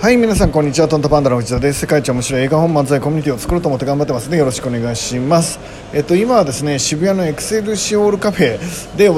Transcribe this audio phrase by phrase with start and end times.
[0.00, 0.88] はい皆さんこんにちは。
[0.88, 1.80] トントパンダの内田です。
[1.80, 4.38] 世界一面白い映画本漫才コミュニティを作ろうと思って頑張ってますね。
[4.38, 5.60] よろしくお願いします。
[5.92, 9.10] えっと今はですね渋谷のエクセルシオールカフェで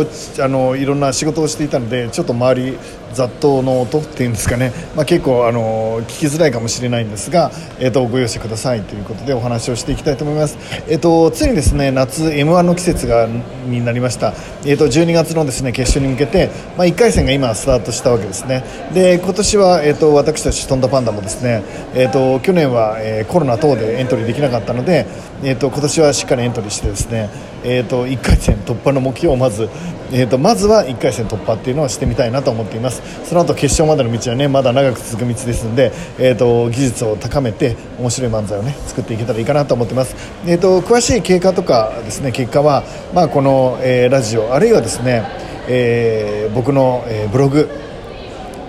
[0.42, 2.76] あのいろんな仕事をしていたのでちょっと周り
[3.14, 10.58] 雑踏の音っていうんですかね、まあ、結構あの聞きづらいかもしれないんですが、えっと、ご容赦くださいということでお話をしていきたいと思います、
[10.88, 13.26] えっと、ついにですね夏 m 1の季節が
[13.66, 14.34] になりました、
[14.66, 18.64] えっと、12月のですね決勝に向けて、まあ、1回戦が今スタートしたわけですね。
[18.92, 21.62] で今年は、えっと、私たちとんだパンダもですね、
[21.94, 25.06] えっと、去年は、えー、コロナ等でエントリーできなかったので、
[25.42, 27.30] えっと、今年はしっかりエントリーしてですね、
[27.64, 29.68] えっと、1回戦突破の目標をまず、
[30.12, 33.02] えっと、まずは1回戦突破っていうのをしてみたいなと思っています。
[33.24, 40.14] その後決勝までの道はねまだ長く続く道ですので、えっと、技術を高めて面白い漫才をね作っていけたらいいかなと思っています、
[40.46, 45.24] えっと、詳しい経過とかですね結果は、まあ、この、えー、ラジオあるいはですね、
[45.68, 47.68] えー、僕の、えー、ブログ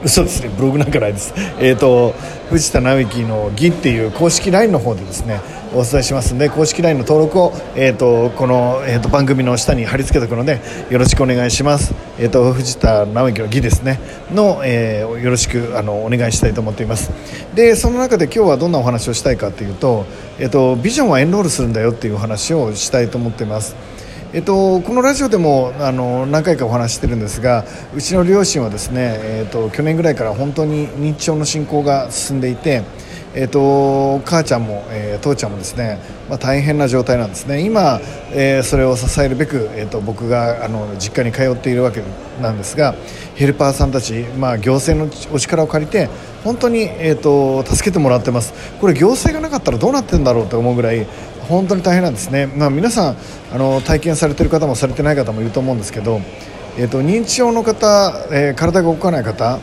[0.03, 2.13] 嘘ですねブログなんかないです、えーと、
[2.49, 5.39] 藤田直之の「義」っていう公式 LINE の方でですね
[5.73, 10.61] お伝えしますので公式 LINE の登録を、えーと、この、えーと、番組の下に貼り付けておくので
[10.92, 14.00] よろしくお願いします、えー、と藤田直之の「義」ですね。
[14.33, 17.11] の、えー、よろしくあのお願いしたいと思っています。
[17.55, 20.05] でその中で今日はどんなお話をしたいかというと,、
[20.39, 23.75] えー、とビジョンはエンロールするんだよっていうお話をしたいと思っています。
[24.34, 32.81] えっと、このラジオでもあの何回かお話してるんですがうちの両親はですね、えっと、去年ぐらいから本当に認知症の進行が進んでいて、
[33.36, 37.61] えっと、母ちゃんも、えー、父ちゃんもですね、まあ、大変な状態なんですね。
[37.64, 38.00] 今、
[38.31, 42.02] えー、それを支えるべく、えっと、僕があの実家に通っているわけ
[42.42, 42.95] なんですが
[43.36, 46.09] ヘルパーさんたち、まあ、行政のお力を借りて
[46.44, 48.54] 本当に、えっと、助けてもらってます。
[48.81, 51.06] これ行政がなかったらどうなってるんだろうと思うぐらい
[51.47, 53.17] 本当に大変なんですね、まあ、皆さん
[53.52, 56.22] あの体験されている方もされてない方もいると思うんですけど、
[56.77, 59.59] えーと、認知症の方、えー、体が動かない方、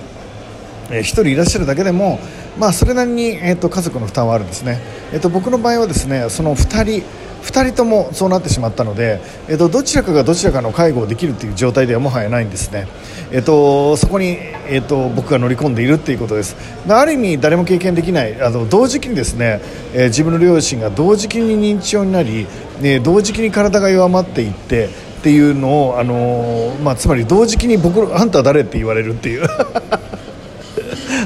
[0.91, 2.19] えー、1人いらっしゃるだけでも、
[2.59, 4.81] まあ、それなりに、えーと、家族の負担はあるんですね、
[5.13, 7.03] えーと僕の場合はですねその2人
[7.43, 12.87] 2人ともそうなってしまったので、えーと、どちらかがどちらかの介護をできるという状態ではもはやないんですね、
[13.31, 16.57] えーと、そこに、えーと、僕が乗り込んでいるということです。
[16.89, 19.61] ある意味誰も経験できないあの同時期にですね、
[19.93, 22.47] えー、自分の両親が同時期に認知症になり、
[22.81, 24.87] ね、同時期に体が弱まっていって
[25.21, 29.47] っていうのを、あのー、まあ、つまり同時期に僕あんた誰って言われるっていう。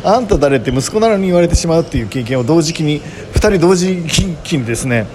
[0.02, 3.00] あんた誰って息子なのに言われてしまうっていう経験を同時期に
[3.34, 4.02] 2人同時
[4.42, 5.06] 期にですね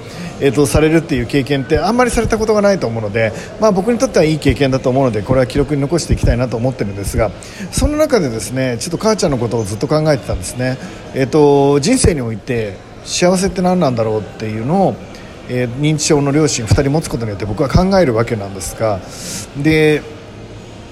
[0.42, 7.32] えーと、されるっていう経験ってあんまりされたことがないと思うので、まあ、僕にとってはいい経験だと思うのでこれは記録に残していきたいなと思ってるんですが
[7.72, 10.78] その中でですねちょっと母ちゃんのことをずっと考えてたんですね、
[11.14, 14.96] えーと、人生において幸せって何なんだろうっていうのを、
[15.50, 19.00] えー、認知症の両親2人持つことによって僕は考えるわけなんですが
[19.62, 20.02] で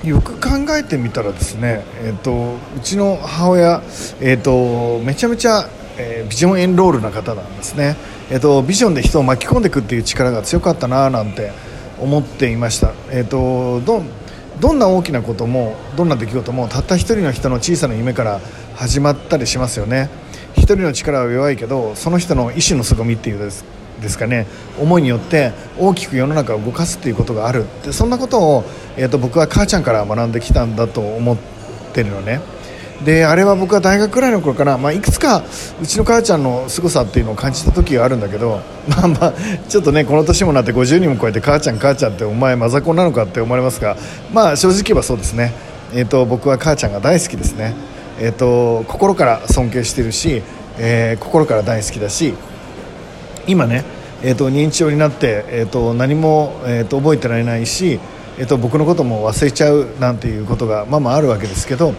[0.04, 3.82] よく考えてみたらですね、えーと、うちの母親、
[4.22, 7.96] えーとめちゃめちゃえー、ビジョンエンロールな方なんですね、
[8.30, 11.52] えーと、ビジョンで人を巻き込んでいくっていう力が強かったななんて
[12.00, 14.04] 思っていました、えーと、ど
[14.60, 18.40] どんな大きなこともどんな出来事もたった一人の人の小さな夢から
[18.76, 20.10] 始まったりしますよね。
[20.56, 23.64] 一人の力は弱いけどその人の意志の凄みっていうです
[24.02, 24.48] ですかね。
[24.80, 27.66] 思いによって大きく世の中を動かすっていうことがある。
[27.84, 28.64] でそんなことを、
[28.98, 31.38] えーと僕は母ちゃんから学んできたんだと思っ
[31.94, 32.42] てるのね。
[33.04, 35.44] であれは僕は大学くらいの頃かな、まあ、いくつか
[35.82, 39.34] うちの母ちゃんの凄さっていうのを感じた時があるんだけど まあまあ
[39.70, 43.98] ちょっとねこの年もなって50人も超えて母ちゃん母ちゃんってお前マザコンなのかって思われますが
[44.34, 45.54] まあ正直言えばそうですね、
[45.94, 47.76] えーと、僕は母ちゃんが大好きですね、
[48.20, 50.42] えーと、心から尊敬してるし、
[50.80, 52.34] えー、心から大好きだし
[53.46, 53.84] 今ね、
[54.24, 58.00] えーと、認知症になって、えー、と何も、えー、と覚えてられないし、
[58.40, 61.94] えー、と僕のことも忘れちゃうなんていうことがまあまああるわけですけど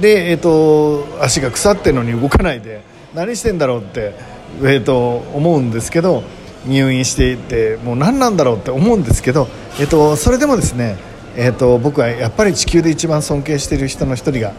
[0.00, 2.82] で、えーと、足が腐ってるのに動かないで
[3.14, 4.14] 何してんだろうって、
[4.60, 6.22] えーと、思うんですけど
[6.66, 10.96] 入院していてもう何なんだろうって思うんですけど、えーと、それでもですね、
[11.36, 14.52] えー、と僕はやっぱり地球で一番尊敬している人の一人が、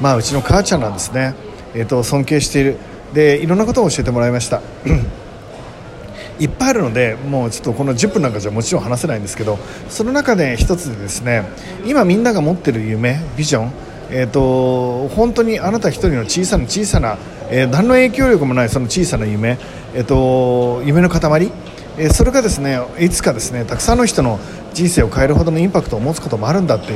[0.00, 1.34] まあ、うちの母ちゃんなんですね、
[1.74, 2.76] えー、と尊敬している。
[3.12, 4.60] でいろんなことを教えてもらいました。
[6.38, 9.58] いっぱいあるのでもうちょっとこの10分なんかじゃもちろん話せないんですけど
[9.88, 11.44] その中で一つでですね
[11.84, 13.72] 今みんなが持っている夢ビジョン
[14.10, 17.18] えーと、本当にあなた一人の小さな小さな、
[17.50, 19.58] えー、何の影響力もないその小さな夢、
[19.94, 21.52] えーと、夢の塊、
[21.98, 24.38] えー、それがですねいつかですねたくさんの人の
[24.72, 26.94] 人生を変えるほどのインパクトを持つこともあるんだって、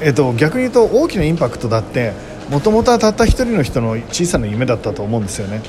[0.00, 2.12] えーと、逆に言うと大きなインパクトだって
[2.50, 5.62] もともとはたった一人の人の小さな夢だったと思うんですよね。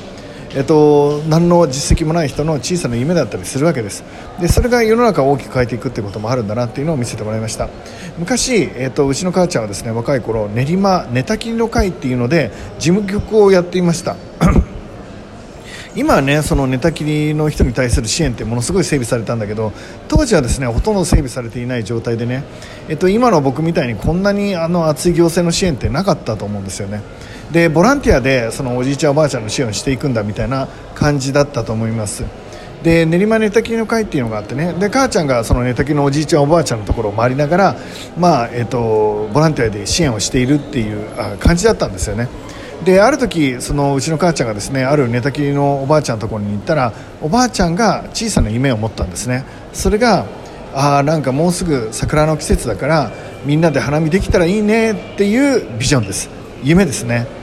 [0.56, 4.04] えっと、何の実績もない人の小さな夢だったりするわけです。
[4.40, 7.70] でそれが世の中を大きく変えていくっていうこともあるんだなっていうのを見せてもらいました。
[8.18, 14.16] 昔、えっと、うちの母ちゃんはですね若い頃練馬寝たきりの会っていうので事務局をやっていました。
[15.96, 19.72] 今はねその寝たきりの人に対する支援ってものすごい整備されたんだけど
[20.08, 22.44] 当時はですねほとんど整備されていない状態でね、
[22.88, 27.02] えっと、今の僕みたいにこんなにあの熱い行政の支援ってなかったと思うんですよね。
[27.52, 32.24] でボランティアでそのおじいちゃんおばあちゃんの支援をしていくんだみたいな感じだったと思います。
[32.84, 34.74] で練馬寝たきりの会っていうのがあってね。
[34.74, 37.76] で母ちゃんがその寝たきりのおじいちゃんおばあちゃんのところを回りながら、
[38.18, 41.06] まあえっと、ボランティアで支援をしているっていう
[41.40, 42.30] 感じだったんですよね。
[42.86, 49.44] である時そのうちの母ちゃんがですねある寝たきりのおばあちゃんのところに行ったらおばあちゃんが小さな夢を持ったんですね。
[49.74, 50.26] それが
[50.74, 53.12] あなんかもうすぐ桜の季節だから
[53.44, 56.30] みんなで花見できたらいいねっていうビジョンです。
[56.64, 57.39] 夢ですね。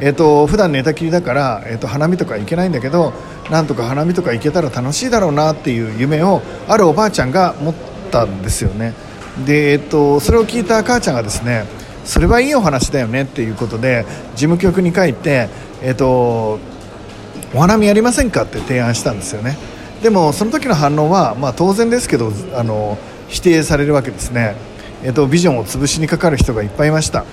[0.00, 3.12] えーと、普段寝たきりだから、えーと、花見とか行けないんだけど
[3.50, 7.74] なんとか花見とか行けたら楽しいだろうなっていう夢をあるおばあちゃんが持っ
[8.10, 8.94] たんですよね。
[9.46, 11.64] で、えーとそれを聞いた母ちゃんがですね
[12.04, 15.48] それはいいお話だよねっていうことで事務局に帰って、
[15.82, 16.58] えーと、
[17.54, 18.44] お花見やりませんか？
[18.44, 19.58] って提案したんですよね。
[20.02, 22.96] でもその時の反応は、まあ、当然ですけどあの
[23.28, 24.56] 否定されるわけですね、
[25.04, 27.26] えーと、ビジョンを潰しにかかる人がいっぱいいました、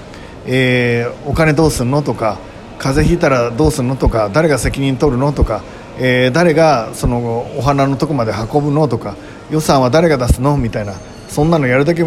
[0.46, 2.02] えー、お金どうすんの？
[2.02, 2.38] とか
[2.78, 5.64] 風邪ひいたらどうするのとか誰が責任取るのとか、
[6.00, 9.16] えー、誰がそのお花のとこまで運ぶのとか
[9.52, 10.94] 予算は誰が出すのみたいな
[11.28, 12.04] そんなのやるだけ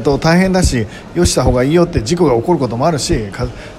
[0.00, 3.14] と大変だしよした方がいいよって事故が起こることもあるし、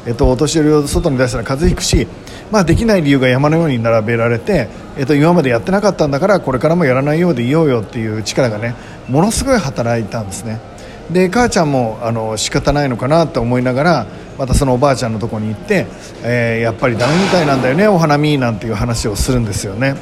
[0.05, 2.07] えっと、お年寄りを外に出したら風邪ひくし、
[2.51, 8.75] まあ、できない理由が山のように並べられて、えっと、今までやってなかったんだからこれからもやらないようでいようよっていう力がね
[9.09, 10.72] ものすごい働いたんですね。
[11.11, 14.05] で母ちゃんもあの仕方ないのかなと思いながら
[14.37, 15.85] またそのおばあちゃんのとこに行って、
[16.23, 19.95] えー、やっぱりダメみたいなんだよねお花見なんていう話をするんですよね。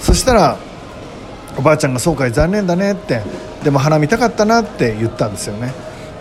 [0.00, 0.58] そしたら
[1.56, 3.22] おばあちゃんが「そうかい残念だね」って
[3.62, 5.72] でも花見たかったなって言ったんですよね。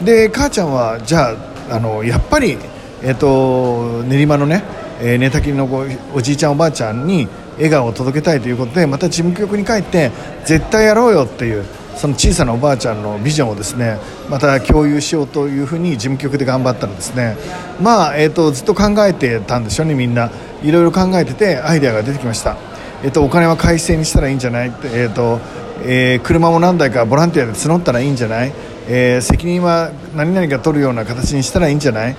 [0.02, 1.36] で母ちゃんはじゃ
[1.70, 2.58] ああのやっぱり、
[3.02, 4.64] えーと、練馬のね、
[5.02, 5.68] えー、寝たきりの
[6.14, 10.12] おじいちゃんおばあちゃんに笑顔を届けたいということでまた事務局に帰って
[10.46, 11.64] 絶対やろうよっていう
[11.96, 13.98] その小さなおばあちゃんのビジョンをですね
[14.30, 17.38] また共有しようというふうに事務局で頑張ったらですね。
[17.82, 20.32] まあ、えーと、ずっと考えてたんでしょうねみんな。
[20.64, 22.56] いろいろ考えててアイデアが出てきました、
[23.04, 25.42] えーと、お金は改正にしたらいいんじゃない、えーと
[25.86, 28.54] えー、車も何台かボランティアで募ったらいいんじゃない、
[28.88, 32.16] えー、責任は何々が取るような形にしたらいいんじゃない？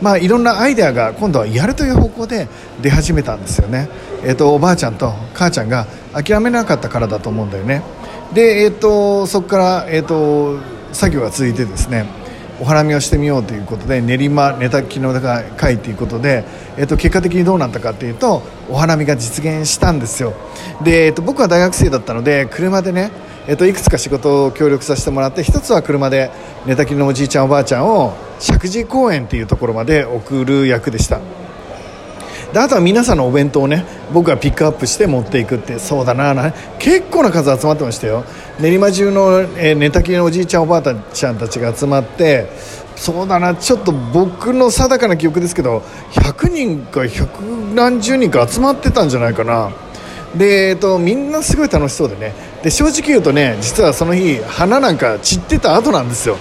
[0.00, 2.46] まあ、いろんなアイデアが今度はやるという方向で
[2.80, 3.88] 出始めたんですよね、
[4.22, 7.82] えーと、おばあちゃんと母ちゃんが諦めなかったからだと思うんだよね。
[8.32, 10.58] で、えーと、そこから、えーと、
[10.92, 12.06] 作業が続いてですね
[12.60, 15.12] お花見をしてみようということで練馬寝たきの
[15.56, 16.44] 会ということで、
[16.76, 20.34] えー、と結果的にどうなったかというとお花見が実現したんですよ。
[20.82, 23.10] で、えー、と僕は大学生だったので車でね
[23.48, 26.30] えー、といくつか仕事を協力させてもらって一つは車で
[26.66, 31.18] 寝たきりのおじいちゃんおばあちゃんを石神井公園っていうところまで送る役でした。
[32.52, 38.24] であとは皆さんのお弁当をね僕がピックアップして持っていくってそうだな結構な数集まってましたよ。
[38.58, 42.48] 練馬中の、えー、寝たきりのおじいちゃんおばあちゃんたちが集まって
[42.96, 43.54] そうだな。
[43.54, 47.40] ちょっと僕の定かな記憶ですけど100人か百
[47.74, 49.70] 何十人か集まってたんじゃないかな。
[50.36, 52.34] で、えっと、みんなすごい楽しそうでね。
[52.62, 56.36] で正直言うとね実はその日花なんか散ってた後なんですよ。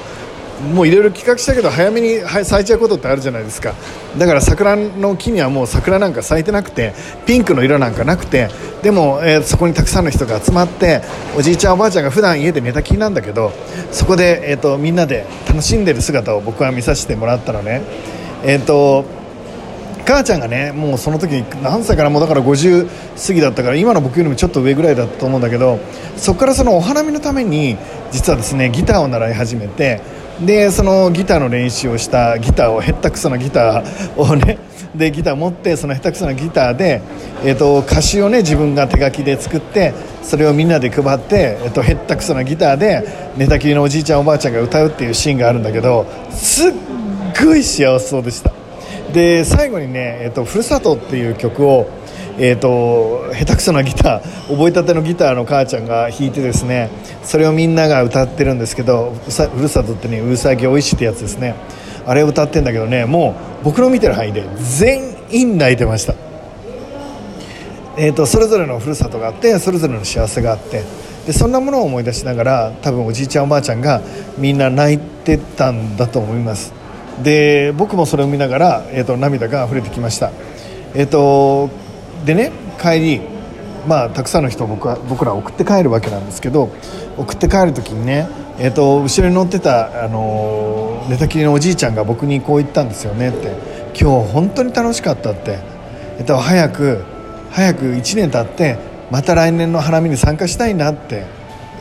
[0.74, 3.74] もういろいろ企画したけど早めに咲いちゃうことってあるじゃないですか。
[4.18, 6.94] だから桜の木にはもう桜なんか咲いてなくて
[7.26, 8.49] ピンクの色なんかなくて
[8.81, 11.02] でも、えー、そこにたくさんの人が集まって
[11.37, 13.52] おじいちゃんおばあちゃんが普段家で寝たきりなんだけど
[13.92, 17.81] そこで、えーと、みんなで楽しんでる姿を僕は見させてもらったのね。
[18.44, 19.06] えっ、ー、と
[20.07, 22.87] 母ちゃんがねもうその時何歳かなもうだから50
[23.28, 25.80] 過ぎだったから今の僕よりもちょっと上ぐらいだったと思うんだけど
[26.16, 27.78] そこからそのお花見のために
[28.11, 30.02] 実はですねギターを習い始めて
[30.45, 34.59] でそのギターの練習をしたギターをへったくそなギターをね
[34.95, 37.01] でギター持ってそのへったくそなギターで、
[37.44, 46.73] えーと、歌詞をね自分が手書きで作ってそれをみんなで配って、えーと、へったくそなギターで寝たきりのおじいちゃんおばあちゃんが歌うっていうシーンがあるんだけどすっ
[47.44, 48.51] ごい幸せそうでした。
[49.13, 51.87] で最後にね「えーと、ふるさと」っていう曲を
[52.39, 56.89] えーと、下手くそなギター覚えたてのギターの母ちゃんが弾いてですね
[57.23, 61.56] それをみんなが歌ってるんですけどふるさとってねうさぎおいしいってやつですね。
[62.06, 64.47] あれを歌ってんだけどねもう僕の見てる範囲で
[64.79, 66.15] 全員泣いてました、
[67.97, 70.83] えーと、それぞれのふるさとがあってそれぞれの幸せがあって
[71.25, 74.01] でそんなものを思い出しながら多分おじいちゃんおばあちゃんが
[74.37, 76.71] みんな泣いてたんだと思います。
[77.21, 80.31] で僕もそれを見ながら、えーと、涙が溢れてきました。
[80.94, 81.69] えっ、ー、と
[82.26, 83.21] でね帰り
[83.88, 86.69] まあたくさんの人を僕は僕ら送って帰るわけなんですけど
[87.18, 88.28] 送って帰る時にね、
[88.59, 93.56] えーと、後ろに乗ってた、あの寝たきりのおじいちゃんが僕にこう言ったんですよねって
[94.00, 95.59] 「今日本当に楽しかった」って、
[96.19, 97.04] えーと、早く
[97.52, 98.78] 早く1年経って
[99.09, 101.26] また来年の花見に参加したいなって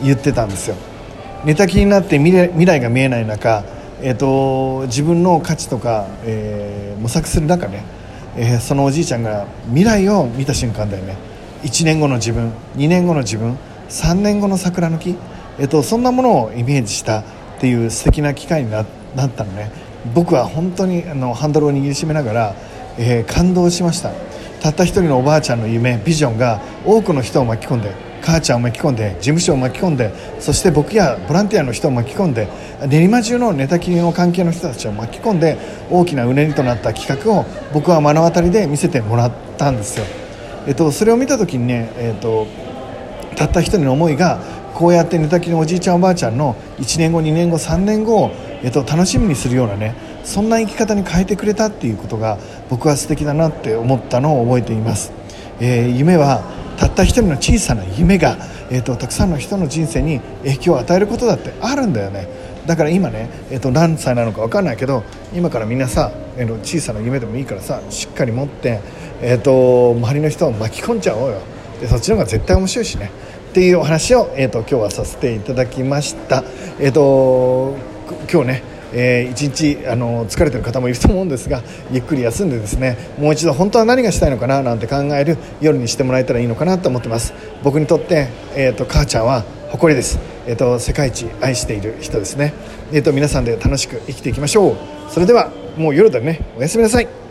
[0.02, 0.76] 言ってたんですよ。
[1.44, 3.62] 寝たきりになって未来未来が見えない中、
[4.00, 7.84] えーと、自分の価値とか、えー、模索する中ね、
[8.36, 11.16] えー、そのおじいちゃんが未来を見た瞬間だよね。
[11.62, 13.56] 1年後の自分2年後の自分
[13.88, 15.16] 3年後の桜の木、
[15.58, 17.24] えーと、そんなものをイメージしたっ
[17.60, 18.86] ていう素敵な機会になっ
[19.30, 19.70] たのね。
[20.14, 22.54] 僕は本当にあのハンドルを握りしめながら、
[22.98, 24.12] えー、感動しました。
[24.60, 27.92] たった一人のおばあちゃんの夢ビジョンが多くの人を巻き込んで
[28.26, 32.48] 母ちゃんを巻き込んで事務所を巻き込んでそして僕やボランティアの人を巻き込んで
[32.88, 35.56] 練馬中の寝たきりの関係の人たちを巻き込んで
[35.90, 40.04] 大きなうねりとなった企画を僕は目の当たりで見せてもらったんですよ、
[40.66, 42.48] えっと、それを見た時にね、えっと、
[43.36, 44.40] たった一人の思いが
[44.74, 48.30] こうやって寝たきりのおじいちゃんおばあちゃんの1年後2年後3年後を、
[48.62, 55.12] えっと、楽しみにするようなねそんな生き方に変えてくれたっていうことが僕は素敵だなって思ったのを覚えています、
[55.60, 58.36] えー、夢はたった一人の小さな夢が、
[58.70, 62.28] えーと、たくさんの人の人生に影響を与えることだってあるんだよね。
[62.66, 65.04] だから今ね、えーと、何歳なのか分かんないけど
[65.34, 68.80] 今からみんなさ、えー、小さな夢でもいいからさしっかり持って、
[69.22, 71.40] えーと周りの人を巻き込んじゃおうよ。
[71.80, 73.10] でそっちの方が絶対面白いしね。
[73.50, 76.44] っていうお話を、えーと、今日はさせていただきました。
[76.78, 77.74] えーと、
[78.30, 87.34] 今日ねえー、一日あの疲れてる方もいると思うんですがゆっくり休んでですねもう一度本当は何がしたいのかななんて考える夜にしてもらえたらいいのかなと思ってます。
[87.62, 92.54] 僕にとって、えーと、母ちゃんは誇りです、えーと、世界一愛している人ですね、
[92.92, 94.76] えーと皆さんで楽しく生きていきましょう。
[95.10, 96.40] それではもう夜だね。
[96.56, 97.25] おやすみなさい。